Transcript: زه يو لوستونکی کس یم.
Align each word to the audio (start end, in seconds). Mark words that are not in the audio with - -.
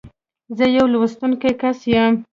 زه 0.57 0.65
يو 0.75 0.85
لوستونکی 0.93 1.51
کس 1.61 1.79
یم. 1.93 2.13